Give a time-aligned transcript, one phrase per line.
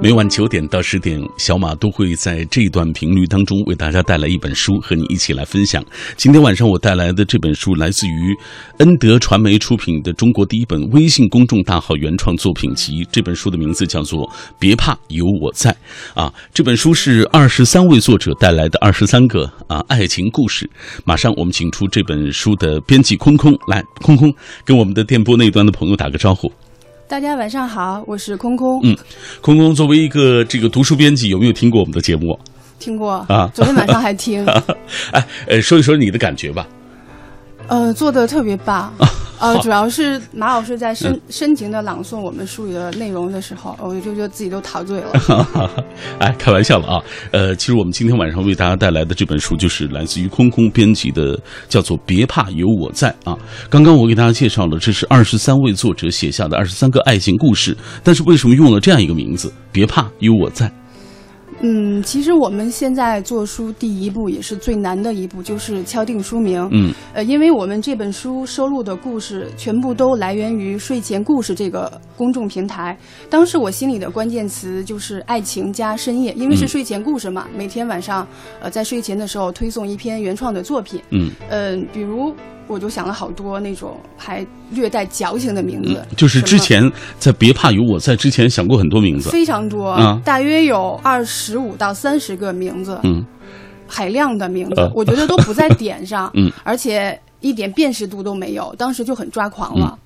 [0.00, 5.84] 每晚九点到十点，小马都会在这一段频率当中为大家带来一本书，和你一起来分享。
[6.16, 8.36] 今天晚上我带来的这本书来自于
[8.78, 13.04] 恩德传媒出品的中国第一本微信公众大号原创作品集。
[13.10, 14.24] 这本书的名字叫做
[14.56, 15.76] 《别怕，有我在》
[16.20, 16.32] 啊。
[16.54, 20.70] 这本书是二十三位作者带来的二十三个啊爱情故事。
[21.04, 24.32] 马上我们请出这本书的编辑空空来，空空
[24.64, 26.52] 跟我们的电波那端的朋友打个招呼。
[27.08, 28.78] 大家晚上好，我是空空。
[28.82, 28.94] 嗯，
[29.40, 32.38] 空空作为一个这个读书编辑，有没有听过我们的节目？
[32.78, 34.44] 听过啊，昨天晚上还听。
[35.12, 36.68] 哎，呃，说一说你的感觉吧。
[37.68, 38.92] 呃，做的特别棒。
[39.40, 45.12] 呃，主要是马老师在深深情的朗诵我们书里的内容的时候，我就觉得自己都陶醉了。
[46.18, 47.00] 哎，开玩笑了啊。
[47.30, 53.38] 呃，其实我们今天晚上为大家带来的这本书，就是来自于空空编辑的，叫做《别怕，有我在》啊。
[53.70, 59.52] 刚刚我给大家介绍了，这是二十三位作者写下的二十三个爱情故事，但是为什么用了这样一个名字？
[59.70, 60.68] 别怕，有我在。
[61.60, 66.68] 嗯，其实我们现在做书第一步也是最难的一步，就是敲定书名。
[66.72, 72.96] 嗯，呃，因为我们这本书收录的故事全部都来源于睡前故事这个公众平台。
[73.28, 78.26] 当时我心里的关键词就是爱情加深夜，因为是睡前故事嘛，每天晚上，
[78.60, 81.00] 呃，在睡前的时候推送一篇原创的作品。
[81.10, 82.34] 嗯，呃，比如。
[82.68, 93.24] 我就想了好多那种还略带矫情的名字，就是之前在别怕有我在之前想过很多名字，非常多，大约有二十五到三十个名字，嗯，
[93.86, 99.98] 海量的名字，我觉得都不在点上， 嗯，而且一点辨识度都没有，当时就很抓狂了。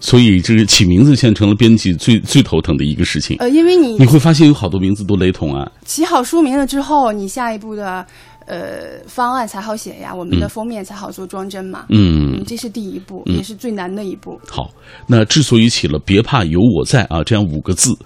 [0.00, 3.36] 所以这个起名字现在成了编辑最最头疼的一个事情。
[3.38, 5.70] 呃，因为你你会发现有好多名字都雷同啊。
[5.84, 8.04] 起好书名了之后，你下一步的。
[8.46, 11.86] 呃，方案才好写呀，我们的封面才好做装帧嘛。
[11.88, 14.40] 嗯，这是第一步，也是最难的一步。
[14.48, 14.70] 好，
[15.06, 17.96] 那之所以起了“别怕有我在”啊这样五个字，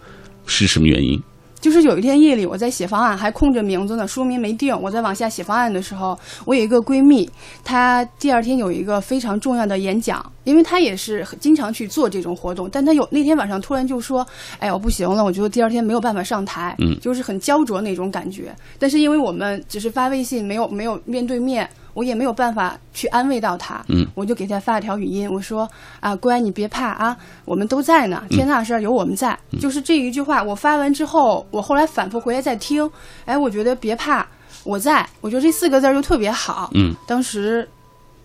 [0.46, 1.20] 是什么原因？
[1.58, 4.78] 就是有一天夜里，我在写方案，还空着名字呢，书名没定。
[4.80, 7.28] 我在往下写方案的时候，我有一个闺蜜，
[7.64, 14.26] 她第二天有一个非常重要的演讲，因为他也是经常去做这种活动，但他有那天晚上突然就说
[14.58, 21.68] ：“哎，我不行了，我觉得第二天没有办法上台，嗯，就是很焦灼那种感觉。”但是因为我们只是发微信，没有没有面对面。
[21.96, 25.66] 我也没有办法去安慰到他，嗯，我就给他发了条语音，我说
[25.98, 30.42] 啊，乖，你别怕啊，我们都在呢，天大的事儿有我们在，就是这一句话。
[30.42, 32.86] 我发完之后，我后来反复回来再听，
[33.24, 34.26] 哎，我觉得别怕，
[34.62, 37.66] 我在，我觉得这四个字就特别好，嗯，当时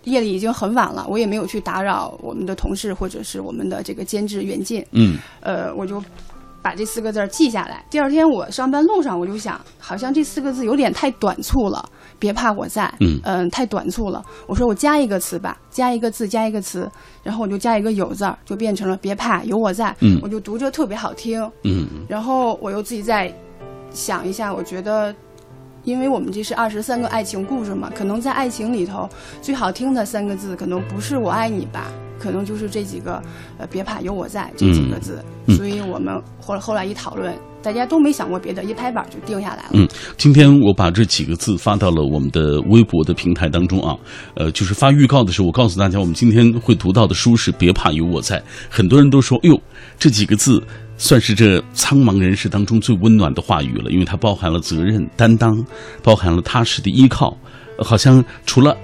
[0.03, 6.01] 夜里已经很晚了，我也没有去打扰我们的同事或者是我们的这个监制袁静，嗯，呃，我就
[6.61, 7.83] 把这四个字记下来。
[7.89, 11.83] 第二天我上班路上，我就想，好像这四个字有点太短促了。
[12.19, 12.93] 别怕，我在。
[12.99, 14.23] 嗯嗯，太短促了。
[14.45, 16.87] 我说我加一个词吧，加一个字，加一个词，
[17.23, 19.95] 然后我就加一个有字儿，就变成了别怕，有我在。
[20.01, 21.41] 嗯，我就读着特别好听。
[21.63, 23.33] 嗯然后我又自己再
[23.89, 25.13] 想一下，我觉得，
[25.83, 29.09] 因为我们这是二十三个爱情故事嘛，可能在爱情里头
[29.41, 33.21] 最好听的三个字，可能不是我爱你吧，可能就是这几个，
[33.57, 35.23] 呃，别怕，有我在这几个字。
[35.49, 37.33] 所以我们后后来一讨论。
[37.63, 39.69] 大家都没想过别的，一拍板就定下来了。
[39.73, 39.87] 嗯，
[40.17, 43.95] 今天我把这几个字发到了我们的微博的平台当中啊，
[44.33, 48.39] 呃，就是发预告的时候，我告诉大家，我们今天会读到的书是《别怕有我在》。
[48.67, 49.61] 很多人都说，哟，
[49.99, 50.59] 这几个字
[51.01, 55.65] 算是这苍茫人世当中最温暖的话语了，因为它包含了责任担当，
[56.03, 57.35] 包含了踏实的依靠。
[57.79, 58.77] 好像除了，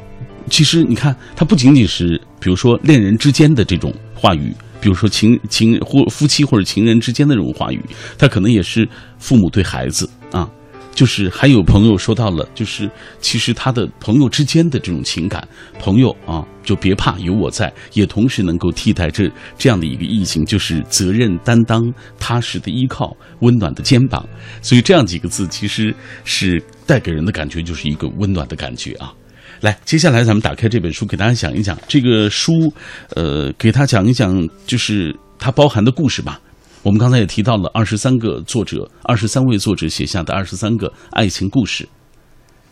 [0.49, 4.51] 其实你看，它不仅仅是，比如说恋人之间的这种话语。
[4.79, 7.79] 比如说情情或夫妻或者情人之间的这种话语，
[8.17, 8.87] 它可能也是
[9.19, 10.49] 父母对孩子啊，
[10.97, 12.89] 就是还有朋友说到了，就是
[13.21, 15.47] 其实他的朋友之间的这种情感，
[15.79, 24.27] 朋友啊，就别怕有我在，也同时能够替代这这样的一个异性，就是责任担当、踏实的依靠、温暖的肩膀。
[24.59, 25.93] 所以这样几个字其实
[26.23, 29.13] 是带给人的感觉，就是一个温暖的感觉啊。
[29.61, 32.73] 来，接下来咱们打开这本书，给大家讲一讲这个书，
[33.15, 36.41] 呃，给他讲一讲，就是它包含的故事吧。
[36.87, 41.85] 我们刚才也提到了二十三个作者，二十三位作者写下的二十三个爱情故事。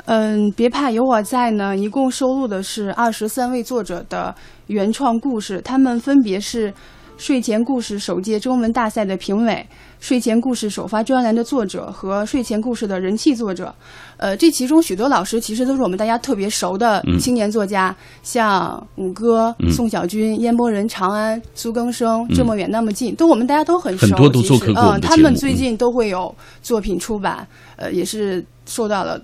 [0.06, 1.76] 嗯，别怕，有我在呢。
[1.76, 4.34] 一共收录的是二十三位作者的
[4.68, 6.74] 原创故事，他们分别是。
[7.18, 9.66] 睡前故事首届中文大赛的评委，
[10.00, 13.74] 睡前故事首发专栏的作者和睡前故事的人气作者，
[14.18, 24.08] 呃，这其中许多老师其实都是我们大家特别熟的青年作家，像五哥、宋小军、烟波人、长安、苏更生，这么远那么近，都我们大家都很熟。
[24.08, 27.48] 很多都做客过嗯，他们最近都会有作品出版，
[27.78, 29.20] 呃，也是受到了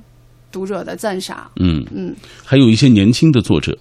[0.52, 1.52] 读者的赞赏。
[1.60, 3.78] 嗯嗯，还有一些年轻的作者。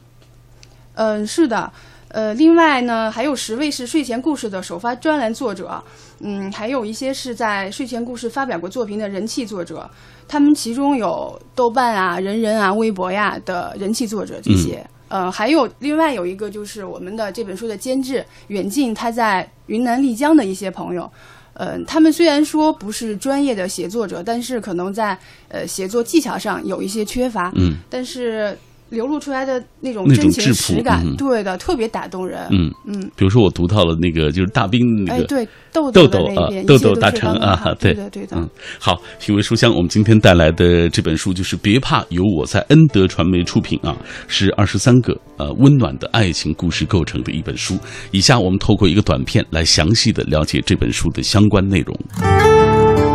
[0.94, 1.72] 嗯，是的。
[2.10, 5.80] 呃，另外呢，还有十位是睡前故事的首发专栏作者，
[6.18, 9.88] 嗯，还有一些是在睡前故事发表过作品的人气作者，
[10.26, 14.84] 他们其中有豆瓣啊、人人啊、微博呀的人气作者这些。
[15.06, 21.08] 呃，还有另外有一个就是我们的这本书的监制远近，他在云南丽江的一些朋友，
[21.52, 25.16] 呃，他们虽然说不是专业的写作者，但是可能在
[25.48, 28.58] 呃写作技巧上有一些缺乏，嗯，但是。
[28.90, 32.46] 流露出来的那种那种真情质朴实感，嗯对的，特别打动人。
[32.50, 38.36] 嗯嗯，比如说我读到了那个就是大兵那哎，个对，豆豆豆啊豆豆大成啊对的，对的。
[38.36, 38.48] 嗯，
[38.78, 43.96] 好，品味书香，我们今天带来的这本书就是《别怕，有我在》，恩德传媒出品啊，
[44.26, 47.78] 是二十三个呃温暖的爱情故事构成的一本书。
[48.10, 53.09] 以下我们透过一个短片来详细的了解这本书的相关内容。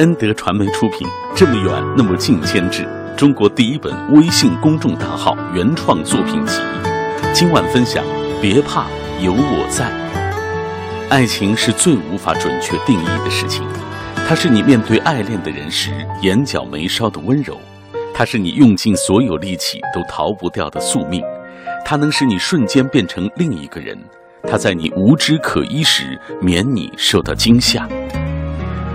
[0.00, 1.06] 恩德传媒出品，
[1.36, 2.88] 这么远那么近监制，
[3.18, 6.58] 中国第一本微信公众大号原创作品集。
[7.34, 8.02] 今晚分享
[8.40, 8.86] 《别怕，
[9.20, 9.84] 有我在》。
[11.10, 13.62] 爱情是最无法准确定义的事情，
[14.26, 15.90] 它是你面对爱恋的人时
[16.22, 17.60] 眼角眉梢的温柔，
[18.14, 21.22] 它是你用尽所有力气都逃不掉的宿命，
[21.84, 23.98] 它能使你瞬间变成另一个人，
[24.44, 27.86] 它在你无知可依时免你受到惊吓。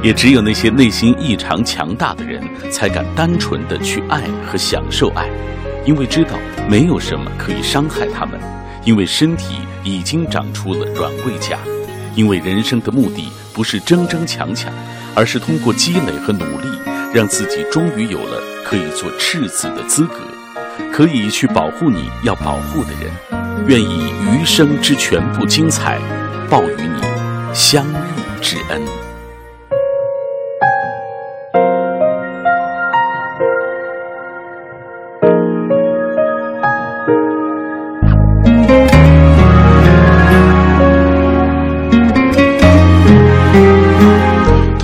[0.06, 5.28] 也只有那些内心异常强大的人，才敢单纯的去爱和享受爱，
[5.84, 6.38] 因为知道
[6.70, 8.40] 没有什么可以伤害他们，
[8.84, 11.58] 因为身体已经长出了软猬甲，
[12.14, 14.72] 因为人生的目的不是争争抢抢，
[15.16, 16.68] 而是通过积累和努力，
[17.12, 20.20] 让自己终于有了可以做赤子的资格，
[20.94, 26.00] 可以去保护你要保护的人，愿以余生之全部精彩，
[26.48, 27.02] 报与你
[27.56, 28.80] 相遇之恩。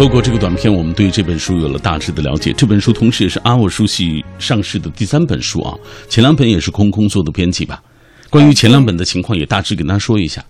[0.01, 2.51] 透过这个短片，我们对这本书有了大致的了解。
[2.53, 5.77] 这本书同时也是阿沃书系上市的第三本书啊，
[6.09, 7.79] 前两本也是空空做的编辑吧。
[8.27, 10.43] 关于前两本的情况，也大致跟大家说一下。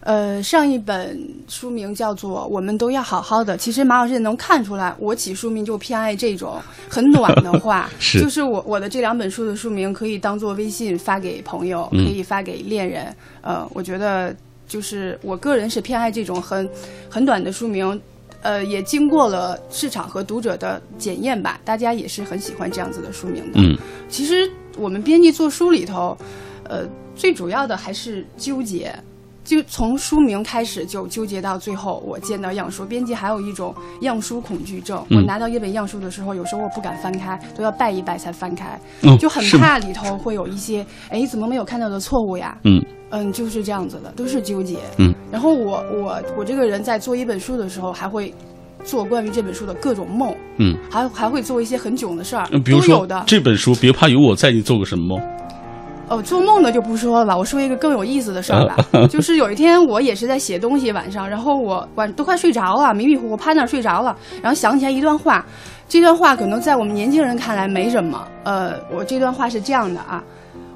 [0.00, 1.18] 呃，上一本
[1.48, 6.60] 书名叫做《我们都要好好的》，其实马老师也能看出来，我起书名就偏爱这种
[6.90, 7.88] 很暖的话。
[7.98, 13.06] 是就是我我的这两本书的书名可以当做微信发给朋友，嗯可以发给恋人。
[13.40, 14.36] 呃，我觉得
[14.68, 16.68] 就是我个人是偏爱这种很
[17.08, 17.98] 很短的书名。
[18.42, 23.60] 呃，也经过了市场和读者的检验吧，大家也是很喜欢这样子的书名的。
[23.60, 23.76] 嗯
[24.08, 26.16] 其实我们编辑做书里头，
[26.64, 28.94] 呃，最主要的还是纠结，
[29.44, 32.84] 就从书名开始就纠结到最后，我见到样书。
[32.84, 42.56] 编辑还有一种样书恐惧症，嗯我拿到一本样书的时候，有时候我不敢翻开，都要拜一拜才翻开，哦就很怕里头会有一些，哎，怎么没有看到的错误呀？
[42.64, 44.78] 嗯嗯，就是这样子的，都是纠结。
[44.98, 48.32] 嗯，然后我我我这个人在做一本书的时候，还会
[48.84, 53.06] 做关于这本书的各种梦，嗯，还还会做一些很囧的事儿，嗯，比如说。
[53.26, 55.20] 这本书《别怕有我在》，你做过什么梦？
[56.12, 58.76] 哦，做梦的就不说了吧，我说一个更有意思的事儿吧。
[59.08, 65.44] 就是有一天我也是在写东西，晚上，然后我晚都快睡着了，迷迷糊糊趴那儿睡着了，然后想起来一段话，
[65.88, 68.28] 这段话可能在我们年轻人看来没什么。
[68.44, 70.22] 呃，我这段话是这样的啊。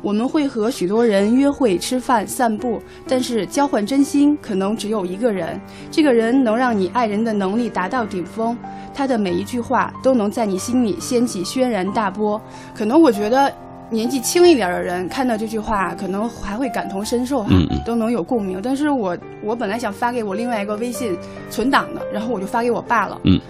[0.02, 5.60] 我们会和许多人约会、吃饭、散步，但是交换真心可能只有一个人。
[5.90, 8.56] 这个人能让你爱人的能力达到顶峰，
[8.94, 12.40] 他的每一句话都能在你心里掀起轩然大波。
[12.72, 13.52] 可能我觉得
[13.90, 17.46] 年纪轻一点的人看到这句话，可能还会感同身受
[17.84, 18.60] 都能有共鸣。
[18.62, 21.16] 但是我我本来想发给我另外一个微信
[21.50, 23.18] 存档的，然后我就发给我爸了。
[23.24, 23.40] 嗯。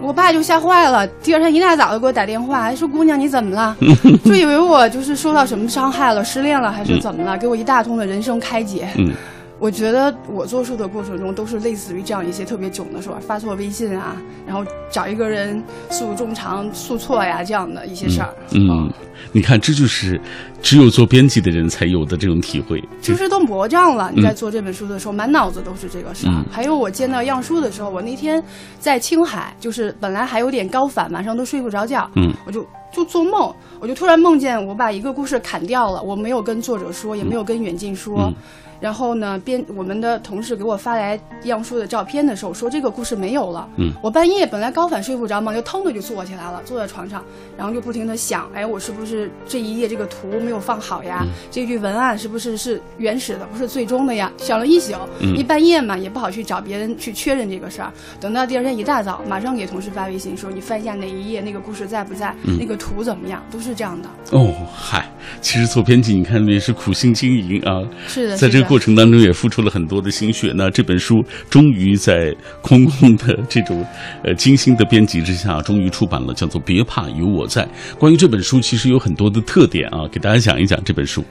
[0.00, 3.76] 我爸就吓坏了，第二天一大早就给我打电话，还说：“姑娘你怎么了？”
[4.24, 8.86] 就以为我就是受到什么伤害了，失恋了还是怎么了，给我一大通的人生开解。
[8.96, 9.12] 嗯
[9.58, 18.32] 我觉得我做书的过程中都是类似于这样一些特别囧的事儿，发错微信啊，然后找一个人诉衷肠、诉错呀这样的一些事儿。
[18.52, 18.90] 嗯，
[19.32, 20.20] 你看，这就是
[20.62, 22.82] 只有做编辑的人才有的这种体会。
[23.02, 24.12] 就是都魔障了。
[24.14, 26.30] 你在做这本书的时候，满脑子都是这个事儿。
[26.30, 28.42] 嗯还有我见到样书的时候，我那天
[28.78, 38.22] 在青海，就是本来还有点高反，晚上都睡不着觉，嗯，我就就做梦，我就突然梦见我把一个故事砍掉了，我没有跟作者说，也没有跟远近说。
[38.22, 38.34] 嗯
[38.80, 43.68] 然后呢，编我们的同事给我发来样书的照片的时候，说这个故事没有了。
[43.74, 47.24] 嗯，我半夜本来高反睡不着嘛，就腾的就坐起来了，坐在床上，
[47.56, 51.26] 然后就不停的想，哎，我是不是这一页这个图没有放好呀？
[51.50, 54.32] 这句文案是不是是原始的，不是最终的呀？
[54.38, 57.92] 想了一宿，嗯一半夜嘛，也不好去找别人去确认这个事儿。
[58.20, 62.32] 等到第二天一大早，马上给同事发微信说，你翻一下哪一页，那个故事在不在？
[62.44, 64.08] 嗯那个图怎么样，都是这样的。
[64.30, 67.82] 哦，嗨，其实做编辑，你看也是苦心经营啊。
[68.06, 70.52] 是的，在这个过程当中也付出了很多的心血。
[70.54, 73.84] 那这本书终于在空空的这种
[74.24, 77.64] 呃精心的编辑之下，终于出版了，叫做《别怕有我在》。
[77.98, 81.24] 关于这本书，其实有很多的特点啊，给大家讲一讲这本书。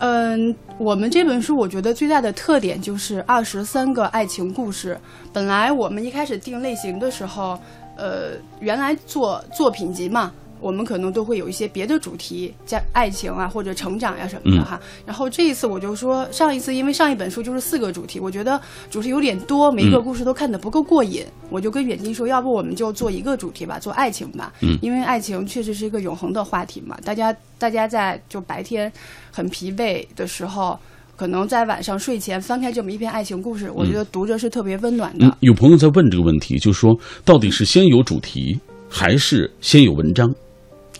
[0.00, 4.96] 嗯，我们这本书我觉得最大的特点就是二十三个爱情故事。
[5.32, 7.58] 本来我们一开始定类型的时候，
[7.98, 10.32] 呃，原来做作品集嘛。
[10.60, 14.80] 我们可能都会有一些别的主题，加爱情啊或者成长呀什么的哈。
[15.06, 21.24] 然后这一次我就说，上一次因为上一本书就是四个主题，我觉得主题有点多，每一个故事都看得不够过瘾。
[21.48, 24.52] 我就跟远近说，要不我们就做一个主题吧，做爱情吧。
[24.58, 24.76] 嗯。
[24.82, 28.92] 因为爱情确实是一个永恒的话题嘛，大家大家在就白天
[29.30, 30.76] 很疲惫的时候，
[31.18, 35.36] 可能在晚上睡前翻开这么一篇爱情故事，我觉得读着是特别温暖的。
[35.40, 38.56] 有朋友在问这个问题，就是说到底是先有主题
[38.88, 40.32] 还是先有文章？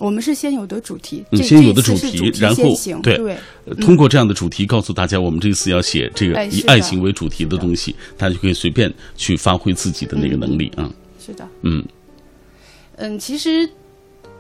[0.00, 2.64] 我们是先有的主题，先有的主题，然后
[3.00, 3.36] 对，
[3.80, 10.90] 通过这样的主题告诉大家，我们这次要写这个以爱情为主题的东西，大家就可以随便去发挥自己的那个能力啊。
[11.24, 11.84] 是的，嗯
[12.96, 13.68] 嗯，其实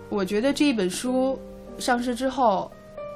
[0.08, 1.38] 我觉得这一本书
[1.78, 2.68] 上市之后，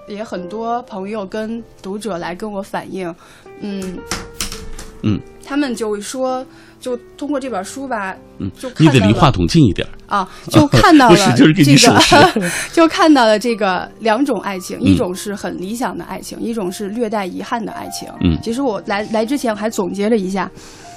[0.08, 3.14] 也很多朋友跟读者来跟我反映，
[3.60, 3.98] 嗯。
[5.02, 6.44] 嗯，他们就说。
[6.82, 18.08] 就通过这本书吧，嗯，就你得离话筒近一点啊，就看到了 这个， 就看到了这个两种爱情，一种是很理想的爱情，一种是略带遗憾的爱情。
[18.20, 20.50] 嗯，其实我来来之前我还总结了一下，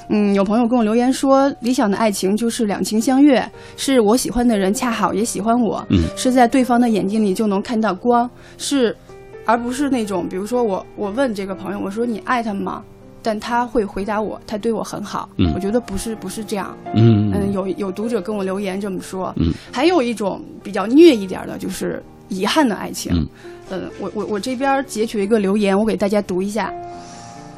[0.10, 3.44] 嗯，有朋友跟我留言说，理想的爱情就是两情相悦，
[3.78, 8.96] 是我喜欢的人恰好也喜欢我，嗯，是在对方的眼睛里就能看到光，是，
[9.46, 12.84] 而不是那种，比如说我我问这个朋友，我说你爱他吗？
[13.28, 15.28] 但他会回答我，他对我很好。
[15.38, 16.78] 嗯，我觉得不是不是这样。
[16.94, 19.34] 嗯嗯，有有读者跟我留言这么说。
[19.38, 23.12] 嗯，还有一种比较虐一点的，就是遗憾的爱情。
[23.16, 23.28] 嗯，
[23.72, 26.72] 嗯，我我我这边截取一个留言，我给大家读一下。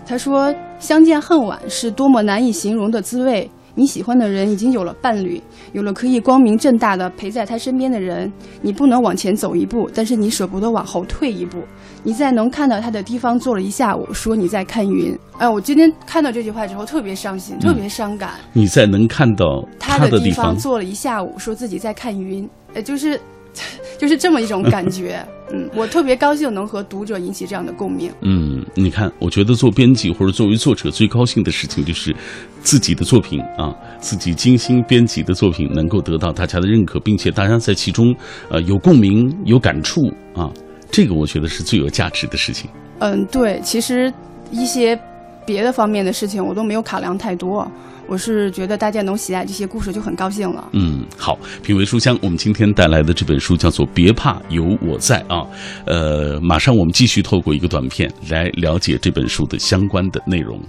[0.05, 5.39] 他说：“相见恨晚是多么难以形容的滋味。”你喜欢的人已经有了伴侣，
[5.71, 11.59] 有了可以光明正大的陪在他身边的人，你不能往前走一步，但是你舍不得往后退一步。
[12.01, 15.15] 你在能看到他的地方坐了一下午，说你在看云。
[15.37, 18.31] 哎，我今天看到这句话之后特别伤心，特别伤感。
[18.51, 23.21] 你在能看到他的地方坐了一下午，说自己在看云，呃，就是。
[23.97, 28.11] 就是这么一种感觉，嗯，我特别高兴能和读者引起这样的共鸣。
[28.21, 32.15] 嗯，你看，我觉得做编辑或者作为作者最高兴的事情就是
[32.61, 38.15] 自己的作品啊，自己精心编辑的作品能够得到大家的认可，并且大家在其中
[38.49, 40.51] 呃有共鸣、有感触啊，
[40.91, 42.69] 这个我觉得是最有价值的事情。
[42.99, 44.13] 嗯，对，其实
[44.51, 44.99] 一些
[45.47, 47.65] 别的方面的事情我都没有考量太多。
[48.05, 50.69] 我是觉得大家能喜爱这些故事就很高兴了。
[50.73, 55.47] 嗯，好，品味书香，我们今天带来的这本书叫做《别怕有我在》啊。
[55.85, 60.61] 呃，马上我们继续透过一个短片来了解这本书的相关的内容。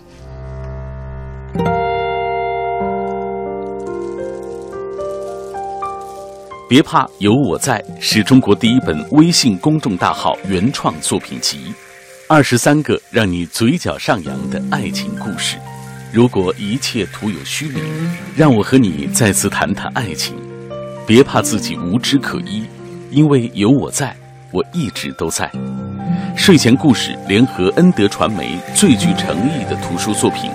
[6.68, 11.73] 别怕有我在是中国第一本微信公众大号原创作品集，
[12.30, 15.56] 二十三个让你嘴角上扬的爱情故事。
[16.12, 17.82] 如果一切徒有虚名，
[18.37, 20.37] 让我和你再次谈谈爱情。
[21.06, 22.66] 别怕自己无枝可依，
[23.11, 24.14] 因为有我在，
[24.52, 25.50] 我一直都在。
[26.37, 30.50] 睡前故事联合恩德传媒最具诚意的图书作品，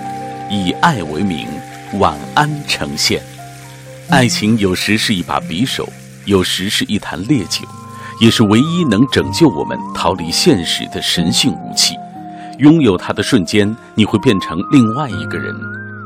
[0.48, 1.48] 以爱为名，
[1.94, 3.20] 晚安呈现。
[4.10, 5.92] 爱情有时是一把匕首，
[6.24, 7.66] 有时是一坛烈酒，
[8.20, 11.94] 也是唯一能拯救我们逃离现实的神性武器。
[12.58, 15.54] 拥有它的瞬间，你会变成另外一个人，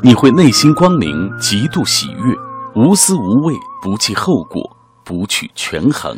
[0.02, 2.34] 你会内心光明，极度喜悦，
[2.74, 6.16] 无私无畏，不计后果，不去权衡。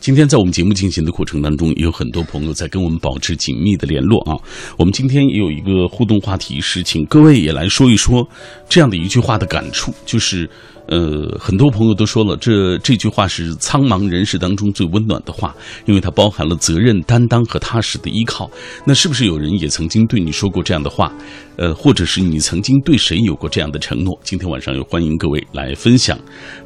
[0.00, 4.36] 今天在我们节目进行的过程当中，也有很多朋友在跟我们保持紧密的联络啊。
[4.78, 8.26] 我们今天也有一个互动话题，是请各位也来说一说
[8.68, 10.48] 这样的一句话的感触，就是。
[10.88, 15.52] 呃，很多朋友都说了，这这句话是苍茫人世当中最温暖的话，
[15.84, 18.48] 因为它包含了责任担当和踏实的依靠。
[18.84, 21.12] 那是不是有人也曾经对你说过这样的话？
[21.56, 24.16] 呃，或者是你曾经对谁有过这样的承诺？
[24.22, 26.16] 今天晚上也欢迎各位来分享。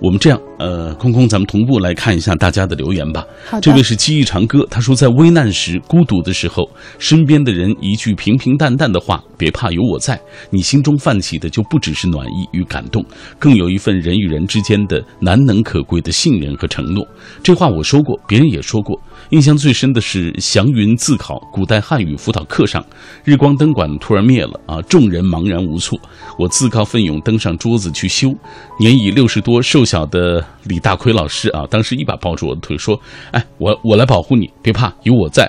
[0.03, 3.20] 我们这样，呃，空空，咱们同步来看一下大家的留言吧。
[3.61, 13.05] 这位是记忆长歌，他说在危难时、孤独的时候，身边的人一句平平淡淡的话，别怕，有我在，你心中泛起的就不只是暖意与感动，
[13.39, 17.07] 更有一份人与人之间的难能可贵的信任和承诺。
[17.43, 19.01] 这话我说过，别人也说过。
[19.29, 22.85] 印象最深的是祥云自考古代汉语辅导课上，
[23.23, 25.97] 日光灯管突然灭了啊，众人茫然无措。
[26.37, 28.35] 我自告奋勇登上桌子去修，
[28.81, 33.01] 年已六十多、瘦小的李大奎老师啊，当时一把抱住我的腿说
[33.31, 35.49] ：“哎，我我来保护你，别怕，有我在。”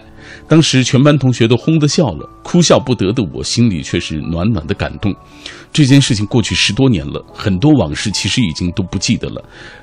[0.52, 5.16] 当时全班同学都哄得笑了，哭笑不得的我心里却是暖暖的感动。
[5.72, 9.42] 这件事情过去十多年了，很多往事其实已经都不记得了，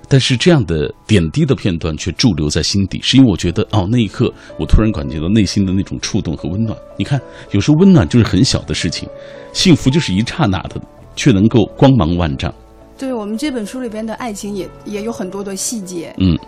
[0.08, 6.76] 但是这样的点滴的片段却驻留在心底，是因为我觉得哦，那一刻我突然感觉到内心的那种触动和温暖。
[6.98, 7.18] 你看，
[7.52, 9.08] 有时候温暖就是很小的事情，
[9.54, 10.78] 幸福就是一刹那的，
[11.16, 12.52] 却能够光芒万丈。
[12.98, 16.14] 对我们这本书里边的爱情也也有很多的细节。
[16.18, 16.38] 嗯。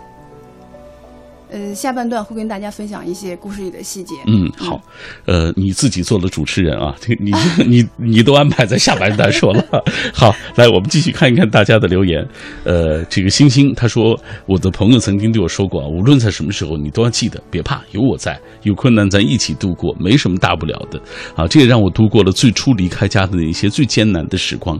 [1.51, 4.15] 嗯，下半段会跟大家分享一些故事里的细节。
[4.25, 4.81] 嗯，好，
[5.25, 7.31] 呃，你自己做了主持人啊， 你
[7.67, 9.63] 你你都安排在下半段说了。
[10.13, 12.25] 好，来，我们继续看一看大家的留言。
[12.63, 21.01] 呃，这个星星他说，我的朋友曾经对我说过啊，无论在什么时候，你都要记得，别怕，有我在，有困难咱一起度过，没什么大不了的。
[21.35, 24.79] 啊，这也让我度过了最初离开家的那些最艰难的时光。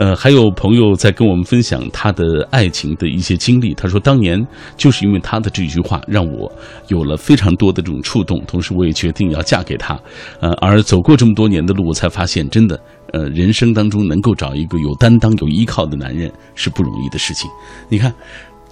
[0.00, 3.74] 呃，还有朋友在跟我们分享他的爱情的一些经历。
[3.74, 4.42] 他说，当年
[4.74, 6.50] 就是因为他的这句话，让我
[6.88, 10.00] 有了非常多的这种触动，同时我也决定要嫁给他。
[10.40, 12.80] 呃，而走过这么多年的路，我才发现，真的，
[13.12, 17.50] 呃，人生当中能够找一个有担当、有依靠的男人是不容易的事情。
[17.90, 18.10] 你看，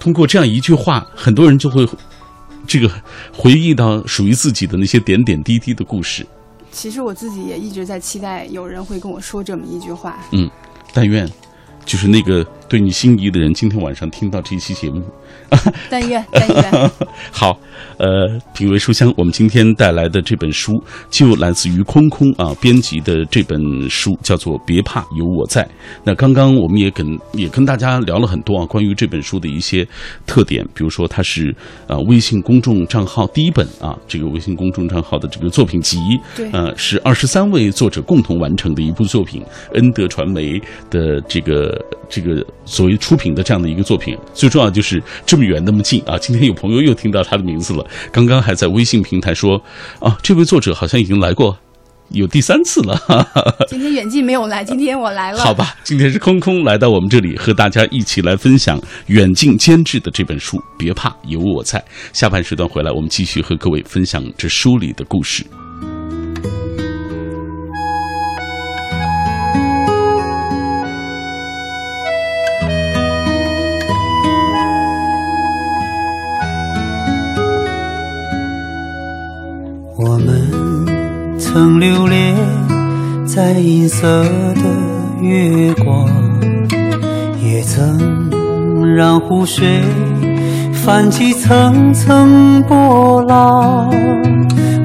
[0.01, 1.87] 通过这样一句话，很多人就会
[2.67, 2.91] 这个
[3.35, 6.27] 回忆到属于自己的那些点点滴滴的故事。
[6.71, 10.19] 其实我自己也一直在期待有人会跟我说这么一句话。
[10.33, 10.49] 嗯。
[10.93, 11.31] 但愿，
[11.85, 15.03] 就是那个对你心仪的人，今天晚上听到这一期节目。
[15.89, 16.91] 但愿，但愿。
[17.33, 17.59] 好，
[17.99, 20.73] 呃，品味书香，我们今天带来的这本书
[21.11, 23.59] 就来自于空空啊编辑的这本
[23.91, 25.63] 书，叫做《别怕，有我在》。
[26.05, 29.87] 那刚刚我们也跟也跟大家聊了很多啊，关于这本书的一些
[30.27, 31.55] 特点，比如说它是
[31.87, 35.99] 啊微信公众账号第一本啊，这个微信公众账号的这个作品集，
[36.37, 39.43] 对，呃，是二十三位作者共同完成的一部作品，
[39.75, 41.77] 恩德传媒的这个
[42.09, 45.03] 这个所谓出品的这样的一个作品，最重要就是。
[45.27, 46.19] 这么远那么近啊！
[46.19, 49.63] 今天有朋友又听到他的名字了，刚刚还在微信平台说
[50.01, 51.59] 啊，这位作者好像已经来过，
[52.11, 52.99] 有第三次了。
[53.69, 55.39] 今天远近没有来，今天我来了。
[55.39, 60.59] 好吧，今天是空空来到我们这里，和大家一起来分享远近监制的这本书。
[60.79, 61.83] 别怕，有我在。
[62.13, 65.45] 下半时段回来，我们继续和各位分享这书里的故事。
[81.61, 82.37] 曾留恋
[83.27, 84.07] 在银色
[84.55, 84.63] 的
[85.21, 86.09] 月光，
[87.43, 89.67] 也曾让湖水
[90.73, 93.91] 泛起层层波浪。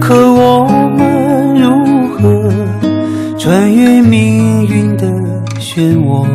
[0.02, 2.52] 可我们如何
[3.38, 5.06] 穿越命运的
[5.60, 6.26] 漩涡？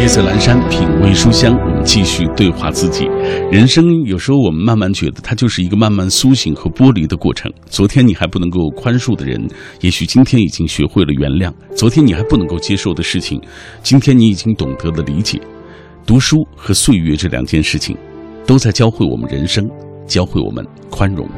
[0.00, 3.06] 夜色阑珊，品味书香，我们继续对话自己。
[3.50, 7.52] 人生有时候，我们慢慢觉得它就是一个慢慢苏醒和剥离的过程。
[7.66, 9.44] 昨天你还不能够宽恕的人，
[9.80, 13.42] 也许今天已经学会了原谅；昨天你还不能够接受的事情，
[13.82, 15.40] 今天你已经懂得了理解。
[16.06, 17.96] 读书和岁月这两件事情，
[18.46, 19.68] 都在教会我们人生，
[20.06, 21.28] 教会我们宽容。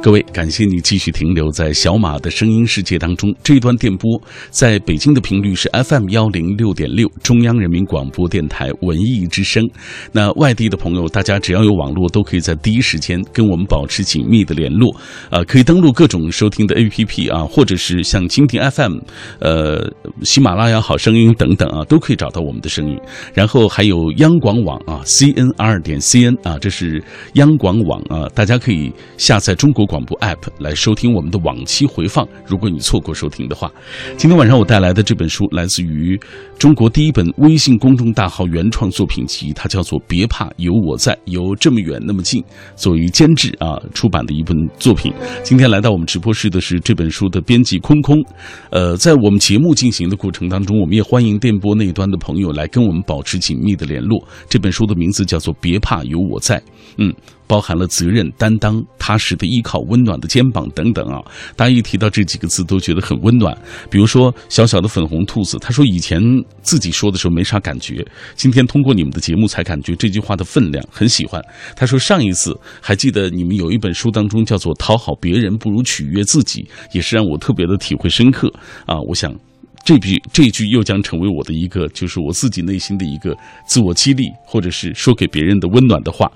[0.00, 3.34] 各位，感谢你继续停留在小马的声音世界当中。
[3.42, 4.08] 这一段电波
[4.48, 9.68] 在北京的频率是 FM 幺零六点六，中央人民广播电台文艺之声。
[10.12, 14.94] 那外地的朋友，大家只要有网络，都可以在第一时间跟我们保持紧密的联络。
[15.30, 18.98] 呃，可以登录各种收听的 APP 啊，或者是像蜻蜓 FM、
[19.40, 22.96] 呃喜马拉雅好声音等等啊，都可以找到我们的声音。
[23.34, 27.02] 然后还有央广网啊，CNR 点 CN 啊，这是
[27.34, 29.87] 央广网啊，大家可以下载中国。
[29.88, 32.28] 广播 App 来收听我们的往期回放。
[32.46, 33.72] 如果你错过收听的话，
[34.18, 36.20] 今天晚上我带来的这本书来自于
[36.58, 42.44] 中国第一本微信公众大号原创作品集，它叫做《别怕，有我在》，由这么远那么近
[42.76, 45.12] 作为监制啊出版的一本作品。
[45.42, 48.16] 今天来到我们直播室的是这本书的编辑空空。
[48.70, 54.22] 呃，在我们节目进行的过程当中，我们也欢迎电波那端的朋友来跟我们保持紧密的联络。
[54.48, 56.56] 这本书的名字叫做《别怕，有我在》。
[56.98, 57.14] 嗯。
[57.48, 61.18] 包含了责任、担当、踏实的依靠、温暖的肩膀等等啊。
[61.56, 63.56] 大家一提到这几个字，都觉得很温暖。
[63.90, 66.22] 比如说小小的粉红兔子，他说以前
[66.62, 68.06] 自己说的时候没啥感觉，
[68.36, 71.42] 今天通过你们的节目才感觉这句话的分量，很喜欢。
[71.74, 76.60] 他说上一次还记得你们有一本书当中叫做《讨好别人不如取悦自己》，
[76.92, 78.52] 也是让我特别的体会深刻
[78.84, 78.94] 啊。
[79.08, 79.34] 我想。
[79.88, 86.30] 这句这句又将成为我的一个，就是我自己内心的一个自我激励，或者是说给别人的温暖的话。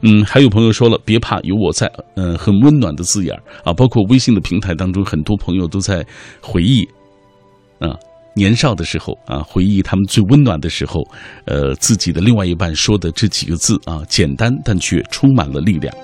[0.00, 1.86] 嗯，还有朋友说了，别怕，有我在。
[2.14, 6.02] 嗯，很温暖的字眼啊，包括微信的平台当中，很多朋友都在
[6.40, 6.82] 回忆
[7.78, 7.94] 啊，
[8.34, 11.06] 年少的时候啊，回忆他们最温暖的时候，
[11.44, 15.94] 呃，自己的另外一半说的这几个字啊，简单但却充满了力量。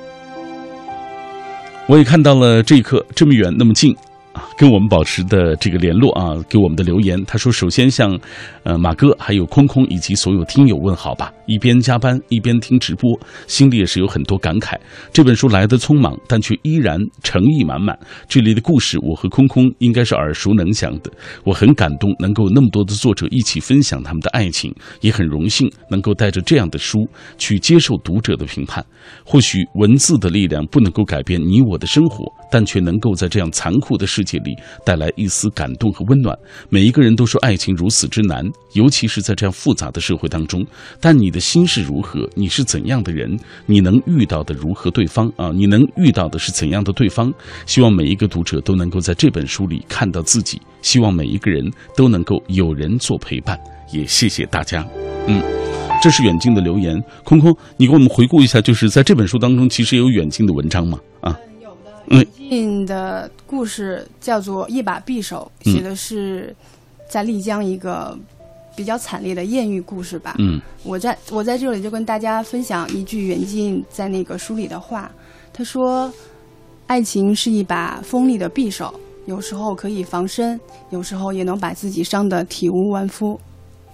[1.86, 3.96] 我也看到了这一刻，这么远，那么近。
[4.32, 8.16] 啊，跟我们保持的这个联络啊，给我们的留言，他说：“首先向，
[8.62, 11.32] 呃，马哥还有空空以及所有听友问好吧。
[11.46, 14.78] 一边加班一边听直播，心里也是有很多感慨。
[15.12, 17.98] 这本书来的匆忙，但却依然诚意满满。
[18.28, 21.10] 这里的故事，我和空空应该是耳熟能详的。
[21.42, 27.00] 我很感动，能够那么多的作者一起分享他们的爱情，也很荣幸能够带着这样的书
[27.36, 28.84] 去接受读者的评判。
[29.24, 34.54] 或许文字的力量不能够改变你我的生活，但却能够在这样残酷的世。”世界里
[34.84, 36.38] 带来一丝感动和温暖。
[36.68, 40.62] 每一个人都说爱情如此之难，尤其是在这样复杂的社会当中。
[41.00, 42.28] 但你的心是如何？
[42.34, 43.34] 你是怎样的人？
[43.64, 45.50] 你能遇到的如何对方啊？
[45.54, 47.32] 你能遇到的是怎样的对方？
[47.64, 50.60] 希望每一个读者都能够在这本书里看到自己。
[50.82, 51.64] 希望每一个人
[51.96, 53.58] 都能够有人做陪伴。
[53.90, 54.86] 也谢谢大家。
[55.28, 55.42] 嗯，
[56.02, 57.02] 这是远近的留言。
[57.24, 60.98] 空空，你给我们回顾一下，就是在这本书当中，其实有远近的文章吗？
[61.22, 61.34] 啊。
[62.10, 66.52] 最近的故事叫做《一把匕首》，写的是
[67.08, 68.18] 在丽江一个
[68.74, 70.34] 比较惨烈的艳遇故事吧。
[70.40, 75.08] 嗯，我在我在这里就跟大家分享一句远近在那个书里的话，
[75.52, 76.12] 他说
[76.88, 78.92] ：“爱情是一把锋利的匕首，
[79.26, 80.58] 有时候可以防身，
[80.90, 83.40] 有时候也能把自己伤得体无完肤。”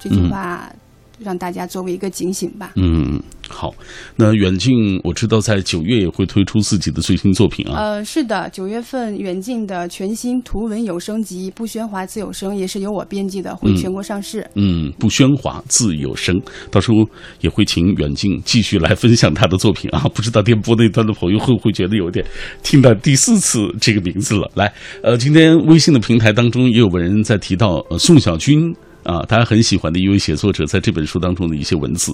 [0.01, 0.73] 这句话。
[1.19, 2.73] 让大家作为一个警醒吧。
[2.77, 3.75] 嗯，好。
[4.17, 4.73] 那远近，
[5.05, 7.75] 我知道在九月也会推出自己的最新作品啊。
[7.77, 14.47] 呃，是的，九月份远近的全新图文有声集《不喧哗自有声》也是由我编辑的，会全国上市。
[14.55, 16.35] 嗯，不喧哗自有声，
[16.71, 16.99] 到时候
[17.41, 20.01] 也会请远近继续来分享他的作品啊。
[20.15, 22.25] 不知道电波那端的朋友会不会觉得有点
[22.63, 24.51] 听到第四次这个名字了？
[24.55, 28.75] 来，呃，今天微信的平台当中也有人在提到呃宋小军。
[29.07, 32.13] 啊，大家很喜欢的一位写作者，在这本书当中的一些文字。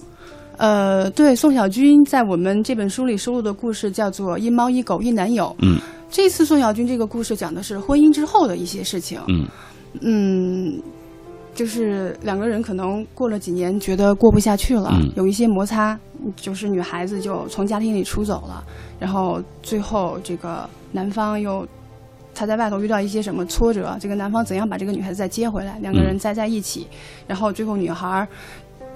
[0.58, 5.44] 呃，对，宋小军在我们这本书里收录的故事叫做《一猫一狗一男友》。
[5.62, 5.78] 嗯，
[6.10, 9.18] 这次宋小军这个故事讲的是婚姻之后的一些事情。
[9.28, 9.48] 嗯
[10.02, 10.78] 嗯，
[11.54, 15.98] 就是两个人可能过了几年，觉得过不下去了，有一些摩擦，
[16.36, 18.62] 就是女孩子就从家庭里出走了，
[19.00, 21.66] 然后最后这个男方又。
[22.34, 23.96] 他在外头遇到一些什么挫折？
[24.00, 25.78] 这个男方怎样把这个女孩子再接回来？
[25.80, 26.86] 两个人再在一起，
[27.26, 28.26] 然后最后女孩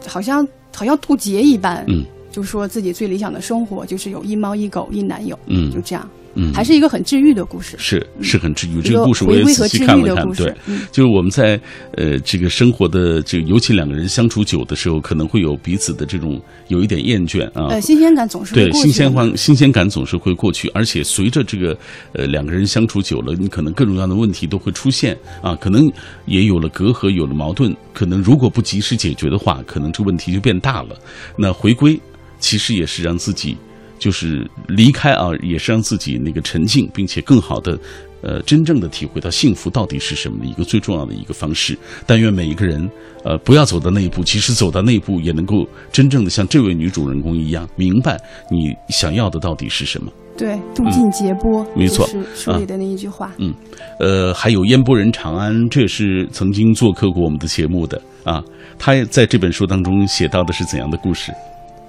[0.07, 1.85] 好像好像渡劫一般，
[2.31, 5.38] 就说自己最理想的生活就是有一猫一狗一男友，
[5.72, 6.09] 就这样。
[6.37, 8.81] 嗯，还是一个很治愈的故事，是是很治愈。
[8.83, 10.55] 这个故事我也仔细看了看，对，
[10.92, 11.59] 就是我们在
[11.96, 17.68] 呃这个生活的这个，尤其两个人相处久的时候，可能会有彼此的这种有一点厌倦啊。
[17.70, 21.77] 呃，新鲜感总是对新鲜感，新鲜感总是会过去，而且随着这个
[22.12, 25.90] 呃两个人相处久了，你可能各种各样的问题都会出现啊，可能
[26.27, 30.99] 也有了隔阂，有了矛盾，可能如果不及时解决的话，可能这个问题就变大了。
[31.38, 31.99] 那回归
[32.38, 33.57] 其实也是让自己。
[33.98, 37.78] 就是离开啊，也是让自己那个沉静，并且更好的，
[38.22, 41.76] 呃，真正的体会到幸福到底是什么的一个最重要的一个方式。
[42.06, 42.88] 但愿每一个人，
[43.24, 48.16] 呃，不要走到那一步，其实走到那一步也能够真正的像这位女主人公一样，明白
[48.50, 50.12] 你想要的到底是什么。
[50.37, 53.32] 对，渡尽劫波，没错，书里的那一句话。
[53.38, 53.54] 嗯，
[53.98, 58.42] 呃，还有烟波人长安，这也是曾经做客过我们的节目的啊。
[58.78, 61.32] 他也在这本书当中写到的是怎样的故事？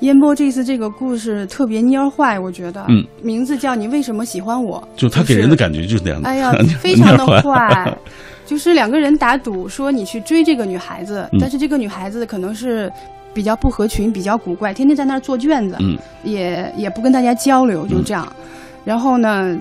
[0.01, 4.87] 烟波这次这个故事特别蔫坏，我觉得，嗯，名字叫你为什么喜欢我？
[4.95, 6.21] 就他给人的感觉就是那样。
[6.21, 7.97] 的，哎呀， 非常的坏，
[8.45, 12.91] 就是两个人打赌说你去追这个女孩子，但是这个女孩子可能是
[13.33, 18.31] 比较不合群，比较古怪，天天在那儿做卷子，嗯，也也不跟大家交流，就这样。
[18.85, 19.57] 然后呢，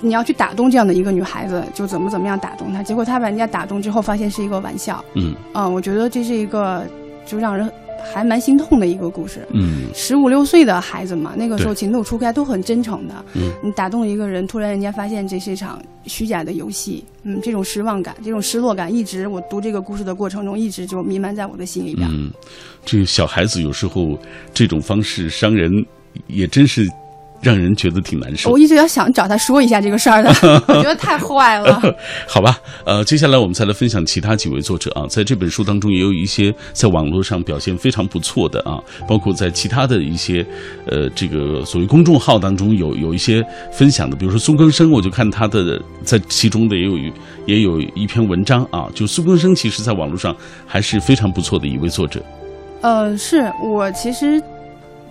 [0.00, 6.86] 你要去打动这样的一个女孩子，就怎么怎么样打动她，结果她把人家打动之后，发现是一个玩笑，嗯，啊，我觉得这是一个
[7.26, 7.68] 就让人。
[8.12, 9.46] 还蛮心痛的一个故事。
[9.52, 13.24] 嗯，十五六岁的孩子嘛，那个时候情窦初开，都很真诚的。
[13.34, 17.04] 嗯，你打动一个人，突然人家发现这是一场虚假的游戏。
[17.24, 22.08] 嗯，这种失望感，这种失落感，一直我读这个故事的过程中，一直就弥漫在我的心里边。
[22.10, 22.32] 嗯，
[22.84, 24.18] 这个小孩子有时候
[24.52, 25.70] 这种方式伤人，
[26.26, 26.86] 也真是
[27.42, 28.50] 让人觉得挺难受。
[28.50, 30.30] 我一直要想找他说一下这个事儿的，
[30.68, 31.82] 我觉得太坏了。
[32.28, 38.78] 好吧，呃，接下来我们再来分享其他几位作者啊，在这本书当中也有一些在网络上表现非常不错的啊，
[39.08, 40.46] 包括在其他的一些
[40.86, 46.96] 呃这个所谓公众号当中有有一些分享的，比如说苏更生，我就看他的在其中的也有
[47.46, 52.22] 也有一篇文章啊，就苏更生其实在网络上还是非常不错的一位作者。
[52.82, 54.40] 呃，是我其实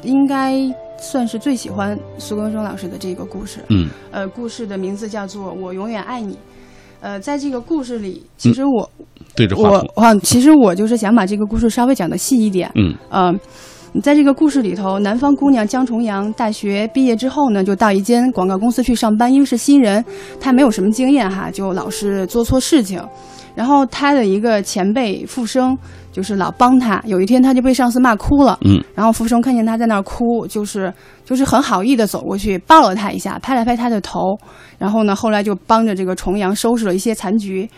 [0.04, 0.54] 应该。
[1.02, 3.60] 算是最喜欢苏更生老师的这个故事。
[3.70, 6.34] 嗯，呃，故事的名字叫做《我永远爱你》。
[7.02, 8.88] 呃，在这个故事里，其实我
[9.36, 12.72] 对着我啊，其实我就是想把这个故事稍微讲的细一点。
[12.76, 13.34] 嗯，呃，
[14.00, 20.04] 在这个故事里头，南方姑娘江重阳大学毕业之后呢，就到一间广告公司去上班，因为是新人，
[20.40, 23.04] 她没有什么经验哈，就老是做错事情。
[23.54, 25.78] 然后她的一个前辈傅生。
[26.12, 28.60] 就是老帮她，有一天她就被上司骂哭了。
[28.66, 34.38] 嗯，然后福生看见她在那儿哭，就是就是很好意的走过去抱了她一下，拍了拍她的头，
[34.78, 37.70] 然后呢，后来就帮着这个重阳收拾了一些残局。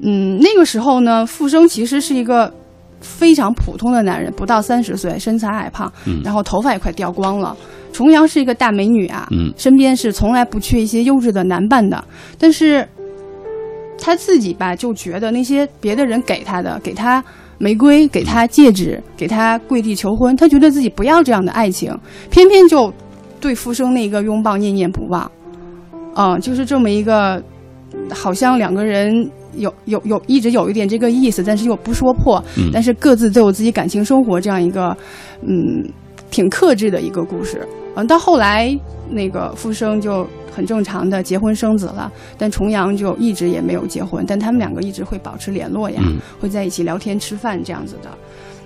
[0.00, 2.52] 嗯，那个时候呢，傅生其实是一个
[3.06, 5.90] 非常普通的男人，不到三十岁，身材矮胖，
[6.24, 7.56] 然后头发也快掉光了。
[7.92, 12.04] 重阳是一个大美女啊，嗯，身边是从来不缺一些优质的男伴的，
[12.38, 12.86] 但是
[13.98, 17.22] 他自己吧，就觉得那些别的人给他的，给他。
[17.58, 21.90] 玫瑰给他戒指，给他跪地求婚，他觉得自己不要这样的爱情，
[22.28, 22.92] 偏偏就
[23.40, 25.32] 对复生那个拥抱念念不忘，
[26.16, 27.42] 嗯，就是这么一个，
[28.10, 34.96] 好像两个人有有有一直有一点这个意思，但是又不说破，但是各自都有自己感情生活这样一个，
[35.42, 35.88] 嗯，
[36.30, 38.78] 挺克制的一个故事，嗯，到后来
[39.10, 40.26] 那个复生就。
[40.56, 46.00] 很正常的结婚生子了，但重阳就一直也没有结婚，但他们两个一直会保持联络呀，
[46.40, 48.08] 会在一起聊天吃饭这样子的。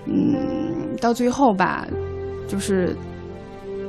[0.06, 1.84] 嗯，到最后吧，
[2.46, 2.94] 就是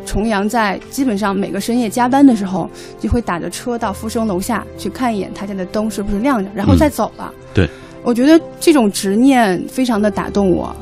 [0.05, 7.31] 重阳在基本上每个深夜加班的时候，就会打着车到福生楼下去看一眼他家的灯是不是亮着，然后再走了。
[7.53, 7.69] 对，
[8.03, 10.75] 我觉得这种执念非常的打动我。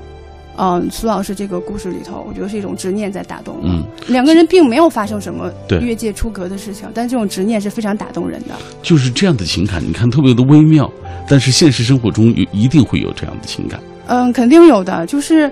[0.62, 3.62] 嗯，苏老师这个故事里头，我觉得是一种执念在打动我。
[3.64, 8.56] 嗯，两个人并没有发生什么越界出格的事情，但这种执念是非常打动人的。
[8.84, 10.92] 就是这样的情感，你看特别的微妙，
[11.30, 13.80] 但是现实生活中有一定会有这样的情感。
[14.08, 15.06] 嗯，肯定有的。
[15.06, 15.50] 就是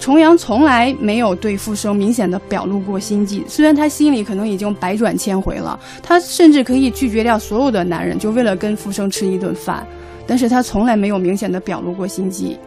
[0.00, 9.86] 重阳从来没有对复生明显的表露过心计，虽然他心里可能已经百转千回了，他甚至可以拒绝掉所有的男人，就为了跟复生吃一顿饭，
[10.26, 12.58] 但是他从来没有明显的表露过心计。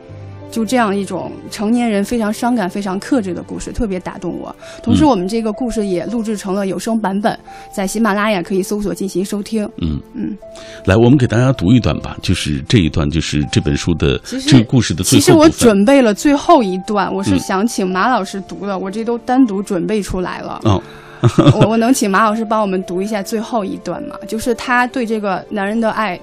[0.54, 4.56] 就这样一种成年人非常伤感、非常克制的故事，特别打动我。
[4.84, 7.36] 同时，我们这个故事也录制成了有声版本，
[7.76, 9.68] 在喜马拉雅可以搜索进行收听。
[9.82, 10.38] 嗯嗯，
[10.86, 14.16] 来，我们给大家读一段吧，就是这一段，就是这本书的
[14.48, 20.62] 这个故事的最后其实我准备了最后一段，我是想请马老师读的，我这都单独准备出来了。
[20.66, 20.80] 哦，
[21.60, 24.16] 我我能请马老师帮我们读一下最后一段吗？
[24.28, 26.20] 就是他对这个男人的爱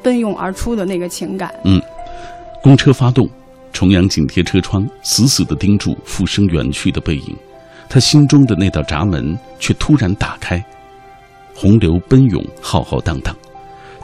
[0.00, 1.52] 奔涌而出的那个情感。
[1.64, 1.82] 嗯，
[2.62, 3.28] 公车发动。
[3.72, 7.36] 重阳紧贴车窗，死死地盯住复生远去的背影，
[7.88, 10.64] 他心中的那道闸门却突然打开，
[11.54, 13.34] 洪流奔涌，浩浩荡荡。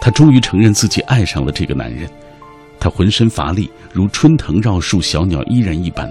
[0.01, 2.09] 他终于承认自己爱上了这个男人，
[2.79, 6.11] 他浑身乏力，如春藤绕树，小鸟依人一般。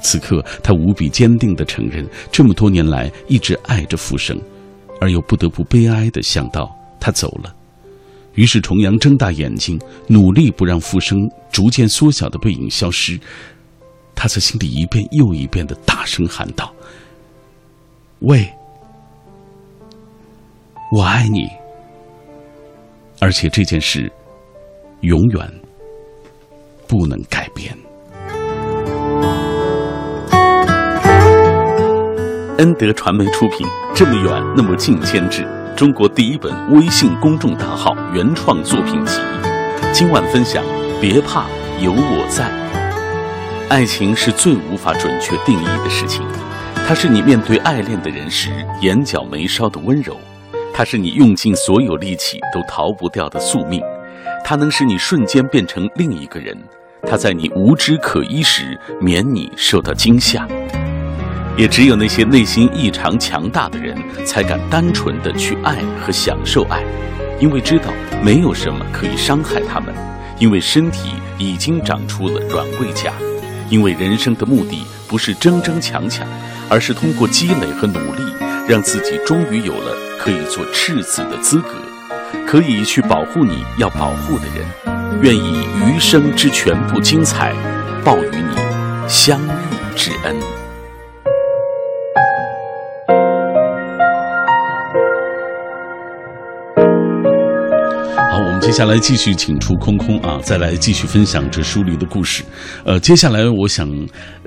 [0.00, 4.40] 此刻，他无比坚定地承认，这么多年来一直爱着复生，
[5.00, 7.54] 而又不得不悲哀地想到他走了。
[8.34, 11.18] 于是，重阳睁大眼睛，努力不让复生
[11.52, 13.18] 逐渐缩小的背影消失。
[14.14, 16.72] 他在心里一遍又一遍的大声喊道
[18.20, 18.48] ：“喂，
[20.92, 21.48] 我爱你。”
[23.20, 24.10] 而且这件事
[25.00, 25.60] 永远
[26.86, 27.76] 不能改变。
[32.58, 35.44] 恩德传媒出品，《这么远那么近》监制。
[35.76, 39.18] 中国第一本微信公众大号原创作品集，
[39.92, 40.62] 今晚分享。
[41.00, 41.46] 别怕，
[41.80, 42.48] 有我在。
[43.68, 46.24] 爱情是最无法准确定义的事情，
[46.86, 50.16] 它是你面对爱恋的人时眼角眉梢的温柔，
[50.72, 53.82] 它是你用尽所有力气都逃不掉的宿命，
[54.44, 56.56] 它能使你瞬间变成另一个人，
[57.02, 60.46] 它在你无知可依时免你受到惊吓。
[61.56, 66.82] 也只有那些内心异常强大的人，才敢单纯的去爱和享受爱，
[67.38, 69.94] 因为知道没有什么可以伤害他们，
[70.38, 73.12] 因为身体已经长出了软猬甲，
[73.70, 76.26] 因为人生的目的不是争争抢抢，
[76.68, 78.22] 而是通过积累和努力，
[78.68, 81.68] 让自己终于有了可以做赤子的资格，
[82.44, 87.54] 可以去保护你要保护的人，愿以余生之全部精彩，
[88.04, 88.56] 报与你
[89.08, 90.63] 相遇之恩。
[98.64, 102.42] 接下来继续请出空空啊，再来继续分享这书里的故事。
[102.82, 103.86] 呃，接下来我想，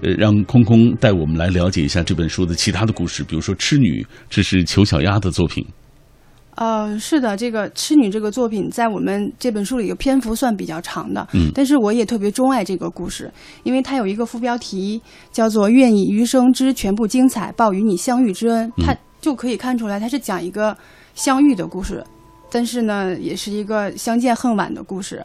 [0.01, 5.63] 呃，让空空带我们来了解一下这本书的其他的故事，比如说《痴女》，这是裘小丫的作品。
[6.55, 14.99] 呃，是的，这个《痴女》这个作品在我们这本书里的篇幅算比较长的，嗯但是我也特别钟爱这个故事，因为它有一个副标题
[15.31, 20.75] 叫做“愿以余生之全部精彩报与你相遇之恩”，它就可以看出来它是讲一个
[21.13, 22.03] 相遇的故事，
[22.49, 25.23] 但是呢，也是一个相见恨晚的故事。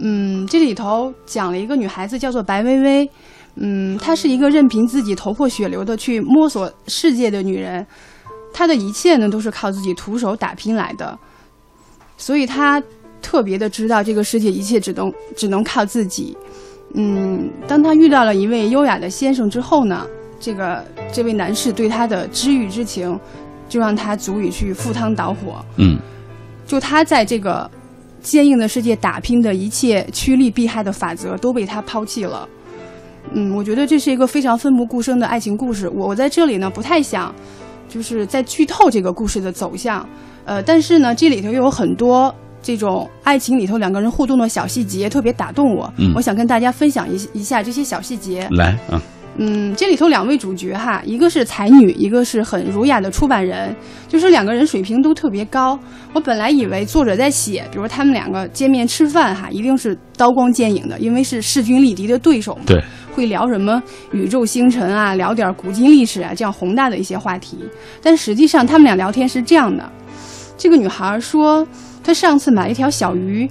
[0.00, 3.10] 嗯，这里头讲了一个女孩子叫做白薇薇，
[3.56, 7.86] 嗯，她是一个任凭自己头破血流的去摸索世界的女人，
[8.52, 11.18] 她的一切呢都是靠自己徒手打拼来的，
[12.18, 12.82] 所以她
[13.22, 16.36] 特别的知道这个世界一切只能只能靠自己。
[16.94, 20.06] 嗯，当她遇到了一位优雅的先生之后呢，
[20.38, 23.18] 这个这位男士对她的知遇之情，
[23.70, 25.64] 就让她足以去赴汤蹈火。
[25.76, 25.98] 嗯
[26.68, 27.68] 就他在这个
[28.20, 32.48] 坚硬的世界打拼的一切趋利避害的法则都被他抛弃了。
[33.32, 35.88] 嗯，我觉得这是一个非常奋不顾身的爱情故事。
[35.88, 37.34] 我我在这里呢不太想，
[37.88, 40.06] 就是在剧透这个故事的走向。
[40.44, 45.92] 呃，但是呢，这里头又有很多这种爱情里头两个人互动的小细节，特别打动我。
[45.98, 48.48] 嗯我想跟大家分享一一下这些小细节。
[48.52, 49.00] 来啊，嗯，
[49.76, 53.74] 这里头两位主角哈，一个是才女，一个是很儒雅的出版人，
[54.08, 55.78] 就是两个人水平都特别高。
[56.12, 62.62] 我本来以为作者在写，比如他们两个见面吃饭哈，一定是刀光剑影的，因为是势均力敌的对手嘛。
[62.66, 63.80] 对，会聊什么
[64.12, 67.58] 宇宙星辰啊，聊点古今历史啊，这样宏大的一些话题。
[68.02, 69.88] 但实际上，他们俩聊天是这样的：
[70.56, 71.64] 这个女孩说，
[72.02, 73.48] 她上次买了一条小鱼，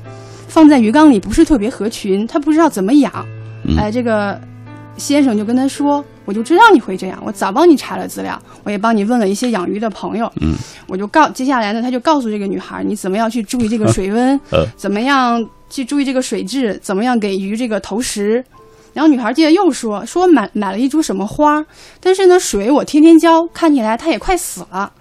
[0.49, 3.25] 放在鱼缸里不是特别合群，她不知道怎么养。
[3.63, 4.39] 嗯哎，这个
[4.97, 10.31] 先生就跟他说：“我就知道你会这样，我早帮你查了资料，我也帮你问了一些养鱼的朋友。
[10.41, 10.55] 嗯，
[10.87, 18.43] 我就告接下来呢，他就告诉这个女孩，你怎么样去注意这个水温，呃 怎么样去注意这个水质，怎么样给鱼这个投食。
[18.93, 21.63] 然后女孩接着又说说买买了一株什么花，
[21.99, 24.91] 但是呢水我天天浇，看起来它也快死了，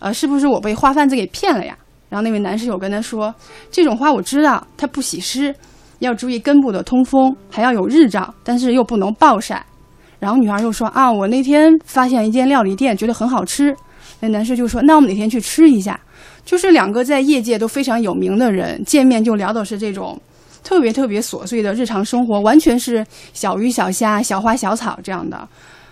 [0.00, 1.76] 呃，是不是我被花贩子给骗了呀？
[2.08, 3.32] 然后那位男士友跟他说，
[3.70, 5.54] 这种花我知道它不喜湿，
[6.00, 9.64] 要注意根部的通风，还要有日照，但是又不能暴晒。
[10.18, 13.74] 然后女孩又说啊，我那天发现一间料理店，觉得很好吃。
[14.18, 15.98] 那男士就说，那我们哪天去吃一下？
[16.44, 20.20] 就是两个在业界都非常有名的人见面就聊的是这种
[20.62, 25.48] 特别特别琐碎的日常生活，完全是小鱼小虾、小花小草这样的。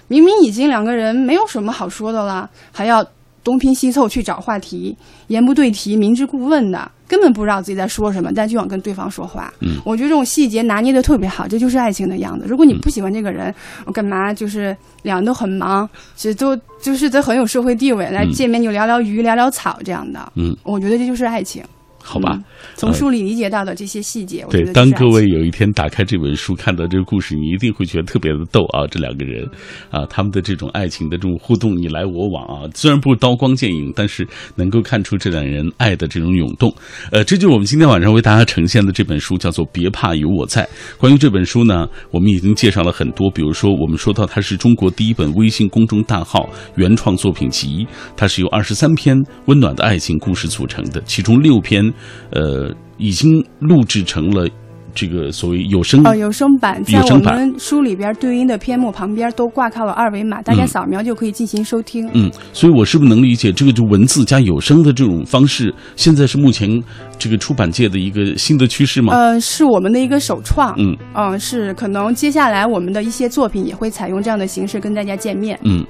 [0.08, 3.04] 明明已经两个人没有什么好说的了，还要
[3.44, 4.96] 东拼西凑去找话题，
[5.28, 9.52] 言不对题，明知故问的，根本不知道自己在说什么，但就想跟对方说话。
[9.60, 12.44] 嗯，我觉得这种细节拿捏的特别好，这就是爱情的样子。
[12.46, 13.54] 如果你不喜欢这个人，
[13.86, 20.32] 我干嘛就是两人都很忙，其实都就是都很有社会地位，来嗯见面就聊聊鱼、聊聊草这样的。
[20.36, 21.62] 嗯，我觉得这就是爱情。
[22.08, 22.44] 好吧嗯。
[22.74, 28.86] 从书里理解到的这些细节，对，当各位有一天打开这本书，看到这个故事，你一定会觉得特别的逗啊！
[28.88, 29.44] 这两个人
[29.90, 36.72] 啊，他们的这种爱情的这种互动，你来我往啊，虽然不是刀光剑影，但是能够看出这两人爱的这种涌动。
[37.10, 40.62] 呃，这就是我们今天晚上为大家呈现的这本书，叫做《别怕有我在》。
[40.98, 49.16] 关于这本书呢，我们已经介绍了很多，比如说我们说到它是中国第一本微信公众大号原创作品集，它是由二十三篇
[49.46, 51.92] 温暖的爱情故事组成的，其中六篇，
[52.30, 54.48] 呃，已经录制成了
[54.94, 62.10] 这个所谓有声哦，有声版在我们书里边对应的篇目旁边都挂靠了二维码，大家嗯扫描就可以进行收听。
[62.14, 66.82] 嗯，所以我是不是能理解这个就文字加有声的这种方式，现在是目前
[67.16, 69.14] 这个出版界的一个新的趋势吗？
[69.14, 70.74] 呃，是我们的一个首创。
[70.78, 75.56] 嗯嗯、是可能接下来我们的一些作品也会采用这样的形式跟大家见面。
[75.62, 75.86] 嗯，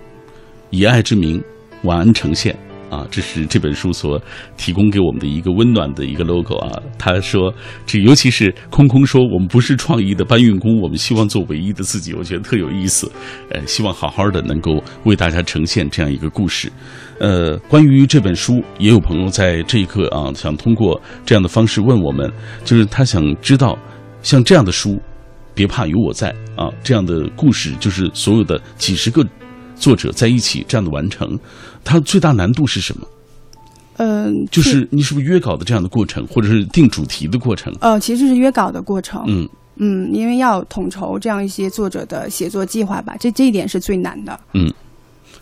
[0.69, 1.43] 以爱之名，
[1.85, 2.55] 晚安呈现。
[2.91, 4.21] 啊，这是这本书所
[4.57, 6.81] 提供给我们的一个温暖的一个 logo 啊。
[6.99, 7.53] 他说，
[7.87, 13.11] 这尤其是空空说，我们不是创意的搬运工，我们希望做唯一的自己，我觉得特有意思。
[13.51, 16.71] 呃，希望好好的能够为大家呈现这样一个故事。
[17.21, 22.31] 呃，关于这本书，也有朋友在这一刻啊，想通过这样的方式问我们，
[22.65, 23.77] 就是他想知道，
[24.23, 25.01] 像这样的书，
[25.55, 29.27] 别怕有我在啊，这样的故事，就是所有的几十个
[29.79, 31.39] 作者在一起这样的完成，
[31.85, 33.07] 它最大难度是什么？
[33.97, 37.73] 嗯、就是你是不是约稿的这样的过程，或者是定主题的过程？
[37.81, 39.25] 呃，其实是约稿的过程。
[39.27, 44.39] 嗯嗯，因为要统筹这样一些作者的写作计划吧，这这一点是最难的。
[44.55, 44.73] 嗯。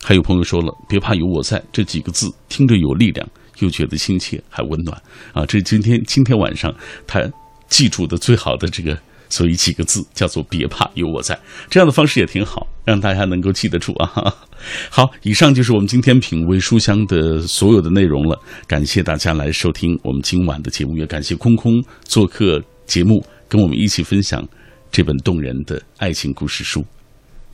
[0.03, 3.27] 还有朋友说了，别怕有我在这几个字听着有力量，
[3.59, 4.95] 又觉得亲切还温暖
[5.33, 5.45] 啊！
[5.45, 6.73] 这是今天今天晚上
[7.05, 7.21] 他
[7.67, 8.97] 记住的最好的这个
[9.29, 11.37] 所以几个字叫做“别怕，有我在”。
[11.69, 14.11] 这样的方式也挺好，让大家能够记得住啊。
[14.89, 18.39] 好，以上就是我们今天品味书香的所有的内容了。
[18.65, 24.45] 感谢大家来收听我们今晚的节目，也感谢空空做客节目，跟我们一起分享
[24.91, 26.83] 这本动人的爱情故事书。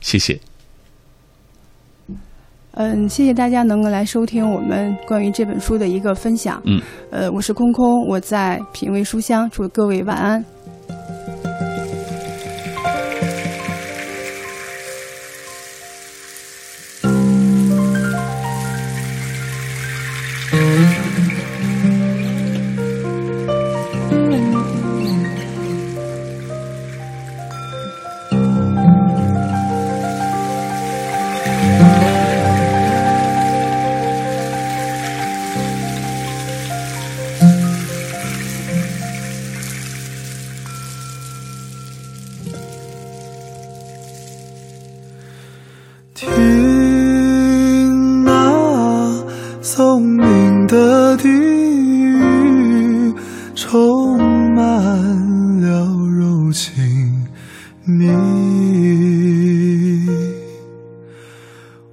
[0.00, 0.38] 谢谢。
[2.76, 6.60] 嗯，谢谢大家能够来收听我们关于这本书的一个分享。
[6.66, 10.44] 嗯，呃，我是空空，我在品味书香，祝各位晚安。
[49.76, 53.12] 那松林的低语，
[53.56, 54.16] 充
[54.54, 54.64] 满
[55.60, 55.84] 了
[56.16, 57.26] 柔情
[57.84, 58.12] 蜜意。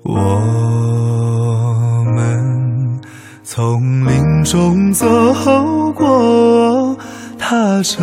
[0.04, 0.14] 我
[2.14, 3.02] 们
[3.44, 5.34] 从林中走
[5.96, 6.96] 过，
[7.40, 7.98] 踏着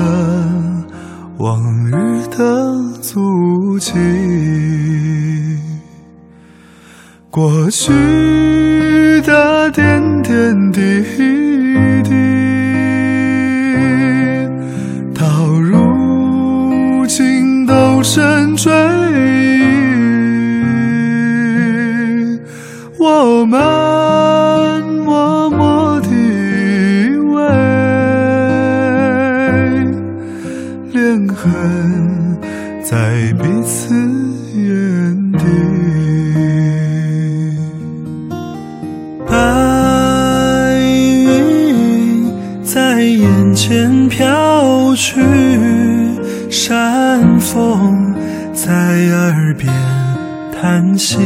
[50.60, 51.16] 叹息。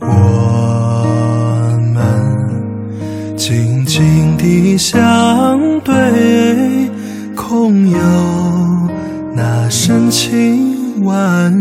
[0.00, 0.06] 我
[1.92, 5.00] 们静静地相
[5.80, 5.94] 对，
[7.34, 7.98] 空有
[9.34, 11.52] 那深情万